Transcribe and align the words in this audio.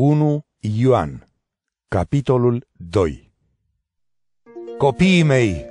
1 0.00 0.40
Ioan, 0.58 1.26
capitolul 1.88 2.66
2 2.72 3.32
Copiii 4.76 5.22
mei, 5.22 5.66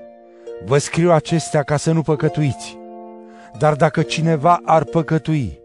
vă 0.65 0.77
scriu 0.77 1.11
acestea 1.11 1.63
ca 1.63 1.77
să 1.77 1.91
nu 1.91 2.01
păcătuiți, 2.01 2.77
dar 3.57 3.75
dacă 3.75 4.01
cineva 4.01 4.61
ar 4.65 4.83
păcătui, 4.83 5.59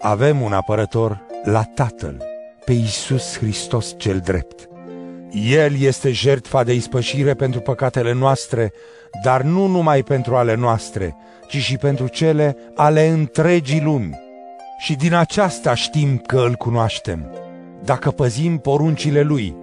avem 0.00 0.40
un 0.40 0.52
apărător 0.52 1.26
la 1.44 1.62
Tatăl, 1.62 2.24
pe 2.64 2.72
Iisus 2.72 3.38
Hristos 3.38 3.94
cel 3.96 4.18
drept. 4.18 4.68
El 5.30 5.80
este 5.80 6.12
jertfa 6.12 6.64
de 6.64 6.74
ispășire 6.74 7.34
pentru 7.34 7.60
păcatele 7.60 8.12
noastre, 8.12 8.72
dar 9.24 9.42
nu 9.42 9.66
numai 9.66 10.02
pentru 10.02 10.36
ale 10.36 10.54
noastre, 10.54 11.16
ci 11.48 11.56
și 11.56 11.76
pentru 11.76 12.08
cele 12.08 12.56
ale 12.74 13.06
întregii 13.06 13.82
lumi. 13.82 14.18
Și 14.78 14.94
din 14.94 15.14
aceasta 15.14 15.74
știm 15.74 16.18
că 16.18 16.40
îl 16.40 16.54
cunoaștem 16.54 17.41
dacă 17.84 18.10
păzim 18.10 18.58
poruncile 18.58 19.22
lui. 19.22 19.54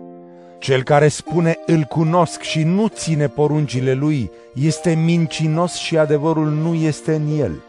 Cel 0.60 0.84
care 0.84 1.08
spune 1.08 1.60
îl 1.66 1.84
cunosc 1.84 2.42
și 2.42 2.64
nu 2.64 2.88
ține 2.88 3.28
poruncile 3.28 3.94
lui 3.94 4.32
este 4.54 4.94
mincinos 4.94 5.74
și 5.74 5.98
adevărul 5.98 6.50
nu 6.50 6.74
este 6.74 7.14
în 7.14 7.40
el. 7.40 7.62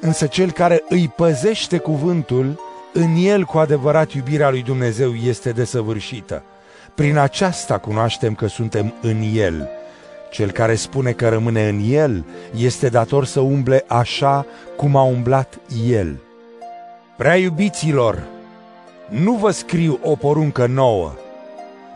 Însă 0.00 0.26
cel 0.26 0.50
care 0.50 0.82
îi 0.88 1.12
păzește 1.16 1.78
cuvântul, 1.78 2.60
în 2.92 3.14
el 3.16 3.44
cu 3.44 3.58
adevărat 3.58 4.12
iubirea 4.12 4.50
lui 4.50 4.62
Dumnezeu 4.62 5.14
este 5.14 5.50
desăvârșită. 5.50 6.42
Prin 6.94 7.16
aceasta 7.16 7.78
cunoaștem 7.78 8.34
că 8.34 8.46
suntem 8.46 8.94
în 9.02 9.22
el. 9.34 9.68
Cel 10.30 10.50
care 10.50 10.74
spune 10.74 11.12
că 11.12 11.28
rămâne 11.28 11.68
în 11.68 11.80
el 11.88 12.24
este 12.56 12.88
dator 12.88 13.24
să 13.24 13.40
umble 13.40 13.84
așa 13.86 14.46
cum 14.76 14.96
a 14.96 15.02
umblat 15.02 15.58
el. 15.88 16.20
Prea 17.16 17.36
iubiților, 17.36 18.26
nu 19.08 19.32
vă 19.32 19.50
scriu 19.50 19.98
o 20.02 20.16
poruncă 20.16 20.66
nouă, 20.66 21.12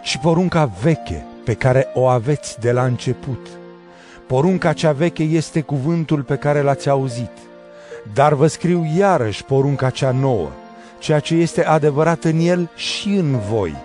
ci 0.02 0.18
porunca 0.22 0.70
veche 0.82 1.24
pe 1.44 1.54
care 1.54 1.88
o 1.94 2.06
aveți 2.06 2.60
de 2.60 2.72
la 2.72 2.84
început. 2.84 3.48
Porunca 4.26 4.72
cea 4.72 4.92
veche 4.92 5.22
este 5.22 5.60
cuvântul 5.60 6.22
pe 6.22 6.36
care 6.36 6.62
l-ați 6.62 6.88
auzit, 6.88 7.30
dar 8.14 8.34
vă 8.34 8.46
scriu 8.46 8.92
iarăși 8.96 9.44
porunca 9.44 9.90
cea 9.90 10.10
nouă, 10.10 10.48
ceea 10.98 11.18
ce 11.20 11.34
este 11.34 11.64
adevărat 11.64 12.24
în 12.24 12.38
el 12.38 12.70
și 12.74 13.08
în 13.08 13.38
voi, 13.38 13.76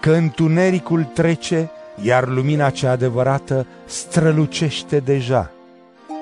că 0.00 0.10
întunericul 0.12 1.04
trece, 1.04 1.70
iar 2.02 2.28
lumina 2.28 2.70
cea 2.70 2.90
adevărată 2.90 3.66
strălucește 3.84 4.98
deja. 4.98 5.50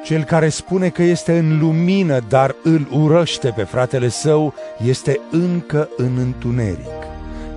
Cel 0.04 0.24
care 0.24 0.48
spune 0.48 0.88
că 0.88 1.02
este 1.02 1.38
în 1.38 1.58
lumină, 1.58 2.18
dar 2.28 2.54
îl 2.62 2.88
urăște 2.92 3.52
pe 3.56 3.62
fratele 3.62 4.08
său, 4.08 4.54
este 4.84 5.20
încă 5.30 5.88
în 5.96 6.16
întuneric. 6.16 6.86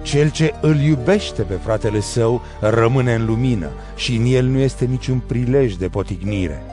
Cel 0.01 0.29
ce 0.29 0.53
îl 0.61 0.75
iubește 0.75 1.41
pe 1.41 1.53
fratele 1.53 1.99
său 1.99 2.41
rămâne 2.59 3.13
în 3.13 3.25
lumină 3.25 3.69
și 3.95 4.15
în 4.15 4.25
el 4.25 4.45
nu 4.45 4.57
este 4.59 4.85
niciun 4.85 5.21
prilej 5.27 5.73
de 5.73 5.87
potignire. 5.87 6.63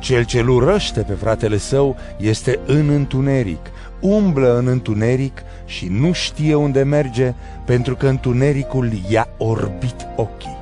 Cel 0.00 0.24
ce 0.24 0.38
îl 0.38 0.48
urăște 0.48 1.00
pe 1.00 1.12
fratele 1.12 1.56
său 1.56 1.96
este 2.16 2.58
în 2.66 2.88
întuneric, 2.88 3.70
umblă 4.00 4.58
în 4.58 4.66
întuneric 4.66 5.42
și 5.64 5.88
nu 5.90 6.12
știe 6.12 6.54
unde 6.54 6.82
merge, 6.82 7.34
pentru 7.64 7.96
că 7.96 8.06
întunericul 8.06 8.90
i-a 9.08 9.28
orbit 9.38 10.06
ochii. 10.16 10.56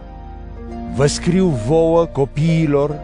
Vă 0.94 1.06
scriu 1.06 1.46
vouă, 1.46 2.04
copiilor, 2.04 3.00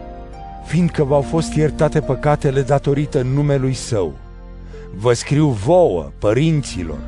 fiindcă 0.67 1.03
v-au 1.03 1.21
fost 1.21 1.53
iertate 1.53 2.01
păcatele 2.01 2.61
datorită 2.61 3.21
numelui 3.21 3.73
Său. 3.73 4.13
Vă 4.95 5.13
scriu 5.13 5.47
vouă, 5.47 6.11
părinților, 6.19 6.99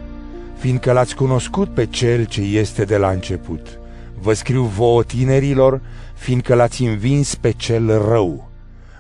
fiindcă 0.58 0.92
l-ați 0.92 1.16
cunoscut 1.16 1.74
pe 1.74 1.86
Cel 1.86 2.26
ce 2.26 2.42
este 2.42 2.84
de 2.84 2.98
la 2.98 3.10
început. 3.10 3.80
Vă 4.22 4.34
scriu 4.34 4.64
vouă 4.64 5.04
tinerilor, 5.04 5.82
fiindcă 6.16 6.56
l-ați 6.56 6.84
învins 6.84 7.36
pe 7.36 7.52
Cel 7.52 7.88
rău. 8.08 8.50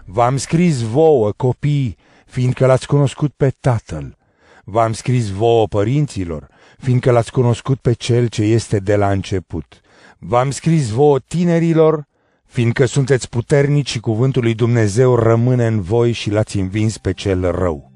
V-am 0.05 0.37
scris 0.37 0.81
vouă, 0.81 1.31
copii, 1.31 1.97
fiindcă 2.25 2.65
l-ați 2.65 2.87
cunoscut 2.87 3.31
pe 3.37 3.53
Tatăl. 3.59 4.17
V-am 4.63 4.93
scris 4.93 5.29
vouă, 5.29 5.67
părinților, 5.67 6.47
fiindcă 6.77 7.11
l-ați 7.11 7.31
cunoscut 7.31 7.79
pe 7.79 7.93
Cel 7.93 8.27
ce 8.27 8.43
este 8.43 8.79
de 8.79 8.95
la 8.95 9.11
început. 9.11 9.81
V-am 10.17 10.51
scris 10.51 10.89
vouă 10.89 11.19
tinerilor, 11.19 12.07
fiindcă 12.49 12.85
sunteți 12.85 13.29
puternici 13.29 13.89
și 13.89 13.99
cuvântul 13.99 14.41
lui 14.41 14.53
Dumnezeu 14.53 15.15
rămâne 15.15 15.67
în 15.67 15.81
voi 15.81 16.11
și 16.11 16.29
l-ați 16.29 16.59
învins 16.59 16.97
pe 16.97 17.13
cel 17.13 17.51
rău. 17.51 17.91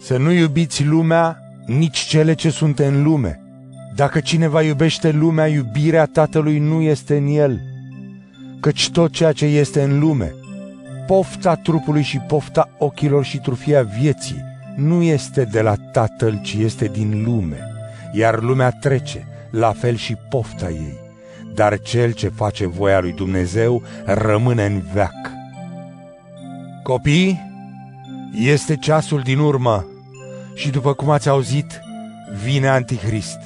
Să 0.00 0.16
nu 0.16 0.32
iubiți 0.32 0.84
lumea, 0.84 1.38
nici 1.66 1.98
cele 1.98 2.34
ce 2.34 2.50
sunt 2.50 2.78
în 2.78 3.02
lume. 3.02 3.40
Dacă 3.94 4.20
cineva 4.20 4.62
iubește 4.62 5.10
lumea, 5.10 5.46
iubirea 5.46 6.06
Tatălui 6.06 6.58
nu 6.58 6.80
este 6.80 7.16
în 7.16 7.26
el. 7.26 7.60
Căci 8.60 8.90
tot 8.90 9.12
ceea 9.12 9.32
ce 9.32 9.44
este 9.44 9.82
în 9.82 9.98
lume, 9.98 10.34
pofta 11.06 11.54
trupului 11.54 12.02
și 12.02 12.18
pofta 12.18 12.68
ochilor 12.78 13.24
și 13.24 13.38
trufia 13.38 13.82
vieții, 13.82 14.44
nu 14.76 15.02
este 15.02 15.44
de 15.44 15.60
la 15.60 15.74
Tatăl, 15.92 16.40
ci 16.42 16.52
este 16.52 16.86
din 16.86 17.22
lume, 17.24 17.58
iar 18.12 18.40
lumea 18.40 18.70
trece, 18.70 19.26
la 19.50 19.72
fel 19.72 19.96
și 19.96 20.16
pofta 20.28 20.70
ei 20.70 21.02
dar 21.54 21.80
cel 21.80 22.12
ce 22.12 22.28
face 22.28 22.66
voia 22.66 23.00
lui 23.00 23.12
Dumnezeu 23.12 23.82
rămâne 24.04 24.64
în 24.64 24.82
veac. 24.92 25.30
Copii, 26.82 27.40
este 28.34 28.76
ceasul 28.76 29.20
din 29.20 29.38
urmă 29.38 29.86
și 30.54 30.70
după 30.70 30.92
cum 30.94 31.10
ați 31.10 31.28
auzit, 31.28 31.80
vine 32.44 32.68
Antichrist. 32.68 33.38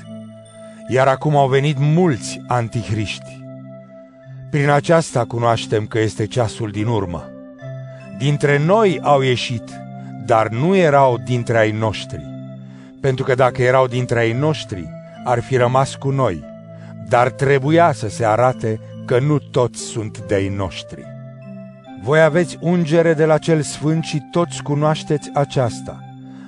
Iar 0.89 1.09
acum 1.09 1.37
au 1.37 1.49
venit 1.49 1.78
mulți 1.78 2.41
antihriști. 2.47 3.45
Prin 4.50 4.69
aceasta 4.69 5.25
cunoaștem 5.25 5.87
că 5.87 5.99
este 5.99 6.27
ceasul 6.27 6.71
din 6.71 6.87
urmă. 6.87 7.31
Dintre 8.19 8.59
noi 8.59 9.00
au 9.03 9.21
ieșit, 9.21 9.71
dar 10.27 10.49
nu 10.49 10.77
erau 10.77 11.19
dintre 11.25 11.59
ai 11.59 11.71
noștri, 11.71 12.22
pentru 13.00 13.25
că 13.25 13.34
dacă 13.34 13.62
erau 13.62 13.87
dintre 13.87 14.19
ai 14.19 14.33
noștri, 14.33 14.89
ar 15.25 15.41
fi 15.41 15.56
rămas 15.56 15.95
cu 15.95 16.11
noi 16.11 16.45
dar 17.09 17.31
trebuia 17.31 17.93
să 17.93 18.09
se 18.09 18.25
arate 18.25 18.81
că 19.05 19.19
nu 19.19 19.39
toți 19.39 19.81
sunt 19.81 20.25
de-ai 20.27 20.49
noștri. 20.49 21.05
Voi 22.03 22.22
aveți 22.22 22.59
ungere 22.61 23.15
de 23.15 23.25
la 23.25 23.39
cel 23.39 23.62
sfânt 23.62 24.05
și 24.05 24.22
toți 24.31 24.62
cunoașteți 24.62 25.31
aceasta. 25.34 26.00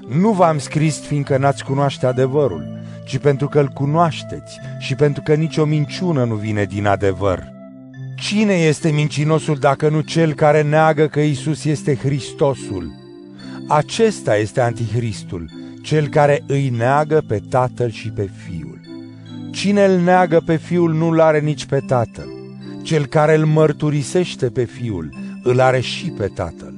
Nu 0.08 0.32
v-am 0.32 0.58
scris 0.58 1.00
fiindcă 1.00 1.36
n-ați 1.36 1.64
cunoaște 1.64 2.06
adevărul, 2.06 2.78
ci 3.04 3.18
pentru 3.18 3.48
că 3.48 3.60
îl 3.60 3.68
cunoașteți 3.68 4.58
și 4.78 4.94
pentru 4.94 5.22
că 5.22 5.34
nicio 5.34 5.64
minciună 5.64 6.24
nu 6.24 6.34
vine 6.34 6.64
din 6.64 6.86
adevăr. 6.86 7.56
Cine 8.16 8.54
este 8.54 8.90
mincinosul 8.90 9.56
dacă 9.56 9.88
nu 9.88 10.00
cel 10.00 10.34
care 10.34 10.62
neagă 10.62 11.06
că 11.06 11.20
Isus 11.20 11.64
este 11.64 11.96
Hristosul? 11.96 12.90
Acesta 13.68 14.36
este 14.36 14.60
Antichristul, 14.60 15.50
cel 15.82 16.08
care 16.08 16.42
îi 16.46 16.68
neagă 16.68 17.22
pe 17.28 17.40
Tatăl 17.48 17.90
și 17.90 18.10
pe 18.10 18.30
Fiul. 18.44 18.67
Cine 19.58 19.84
îl 19.84 20.00
neagă 20.00 20.42
pe 20.46 20.56
fiul 20.56 20.92
nu-l 20.92 21.20
are 21.20 21.40
nici 21.40 21.66
pe 21.66 21.80
tatăl. 21.80 22.28
Cel 22.82 23.06
care 23.06 23.34
îl 23.34 23.46
mărturisește 23.46 24.50
pe 24.50 24.64
fiul 24.64 25.14
îl 25.42 25.60
are 25.60 25.80
și 25.80 26.10
pe 26.10 26.26
tatăl. 26.26 26.74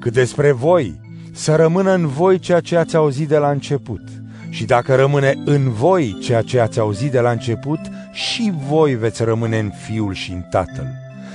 Cât 0.00 0.12
despre 0.12 0.52
voi, 0.52 1.00
să 1.32 1.54
rămână 1.54 1.92
în 1.92 2.06
voi 2.06 2.38
ceea 2.38 2.60
ce 2.60 2.76
ați 2.76 2.96
auzit 2.96 3.28
de 3.28 3.36
la 3.36 3.50
început. 3.50 4.00
Și 4.48 4.64
dacă 4.64 4.94
rămâne 4.94 5.34
în 5.44 5.70
voi 5.70 6.18
ceea 6.22 6.42
ce 6.42 6.60
ați 6.60 6.78
auzit 6.78 7.10
de 7.10 7.20
la 7.20 7.30
început, 7.30 7.80
și 8.12 8.52
voi 8.68 8.94
veți 8.94 9.24
rămâne 9.24 9.58
în 9.58 9.70
fiul 9.86 10.14
și 10.14 10.32
în 10.32 10.42
tatăl. 10.50 10.86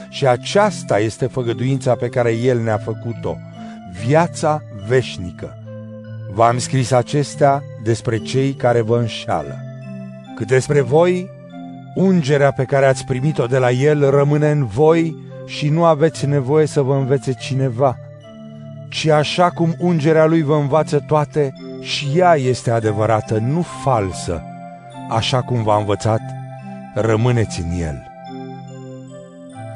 Și 0.10 0.28
aceasta 0.28 1.00
este 1.00 1.26
făgăduința 1.26 1.96
pe 1.96 2.08
care 2.08 2.32
el 2.32 2.60
ne-a 2.60 2.78
făcut-o, 2.78 3.38
viața 4.06 4.62
veșnică. 4.88 5.58
V-am 6.34 6.58
scris 6.58 6.92
acestea 6.92 7.64
despre 7.84 8.18
cei 8.18 8.54
care 8.54 8.82
vă 8.82 8.98
înșală. 8.98 9.69
Cât 10.40 10.48
despre 10.48 10.82
voi, 10.82 11.30
ungerea 11.96 12.52
pe 12.52 12.64
care 12.64 12.86
ați 12.86 13.06
primit-o 13.06 13.46
de 13.46 13.58
la 13.58 13.72
El 13.72 14.10
rămâne 14.10 14.52
în 14.52 14.66
voi 14.66 15.16
și 15.46 15.70
nu 15.70 15.86
aveți 15.86 16.26
nevoie 16.26 16.66
să 16.66 16.82
vă 16.82 16.96
învețe 16.96 17.34
cineva, 17.34 17.98
ci 18.90 19.08
așa 19.08 19.50
cum 19.50 19.76
ungerea 19.80 20.26
Lui 20.26 20.42
vă 20.42 20.56
învață 20.56 21.04
toate, 21.08 21.54
și 21.82 22.08
ea 22.16 22.36
este 22.36 22.72
adevărată, 22.72 23.38
nu 23.38 23.62
falsă, 23.62 24.44
așa 25.10 25.42
cum 25.42 25.64
v-a 25.64 25.78
învățat, 25.78 26.22
rămâneți 26.94 27.62
în 27.62 27.80
El. 27.80 28.04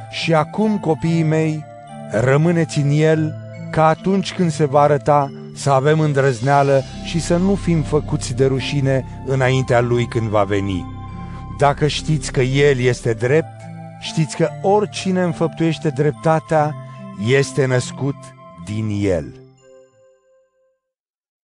Și 0.10 0.34
acum, 0.34 0.78
copiii 0.78 1.24
mei, 1.24 1.66
rămâneți 2.12 2.80
în 2.80 2.90
El, 2.92 3.34
ca 3.72 3.88
atunci 3.88 4.34
când 4.34 4.52
se 4.52 4.66
va 4.66 4.80
arăta 4.80 5.32
să 5.54 5.70
avem 5.72 6.00
îndrăzneală 6.00 6.84
și 7.06 7.22
să 7.22 7.38
nu 7.38 7.56
fim 7.56 7.82
făcuți 7.82 8.34
de 8.34 8.46
rușine 8.46 9.24
înaintea 9.26 9.82
Lui 9.82 10.06
când 10.06 10.28
va 10.28 10.44
veni. 10.44 10.86
Dacă 11.58 11.88
știți 11.88 12.32
că 12.32 12.42
El 12.42 12.80
este 12.80 13.14
drept, 13.14 13.62
știți 14.00 14.36
că 14.36 14.50
oricine 14.62 15.22
înfăptuiește 15.22 15.90
dreptatea 15.90 16.76
este 17.28 17.66
născut 17.66 18.16
din 18.66 19.00
El. 19.02 19.43